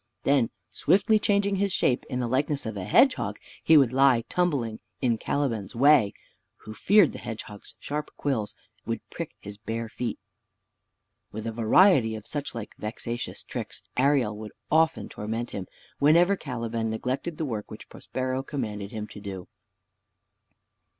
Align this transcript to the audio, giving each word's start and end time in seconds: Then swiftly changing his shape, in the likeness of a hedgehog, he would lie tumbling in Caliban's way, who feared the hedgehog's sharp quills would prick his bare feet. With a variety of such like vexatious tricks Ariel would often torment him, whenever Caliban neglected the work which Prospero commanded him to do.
Then 0.23 0.49
swiftly 0.71 1.19
changing 1.19 1.57
his 1.57 1.71
shape, 1.71 2.07
in 2.09 2.17
the 2.19 2.27
likeness 2.27 2.65
of 2.65 2.75
a 2.75 2.85
hedgehog, 2.85 3.37
he 3.63 3.77
would 3.77 3.93
lie 3.93 4.23
tumbling 4.29 4.79
in 4.99 5.19
Caliban's 5.19 5.75
way, 5.75 6.11
who 6.61 6.73
feared 6.73 7.11
the 7.11 7.19
hedgehog's 7.19 7.75
sharp 7.77 8.09
quills 8.17 8.55
would 8.83 9.07
prick 9.11 9.35
his 9.37 9.59
bare 9.59 9.89
feet. 9.89 10.17
With 11.31 11.45
a 11.45 11.51
variety 11.51 12.15
of 12.15 12.25
such 12.25 12.55
like 12.55 12.71
vexatious 12.79 13.43
tricks 13.43 13.83
Ariel 13.95 14.35
would 14.39 14.53
often 14.71 15.07
torment 15.07 15.51
him, 15.51 15.67
whenever 15.99 16.35
Caliban 16.35 16.89
neglected 16.89 17.37
the 17.37 17.45
work 17.45 17.69
which 17.69 17.87
Prospero 17.87 18.41
commanded 18.41 18.89
him 18.91 19.05
to 19.05 19.19
do. 19.21 19.47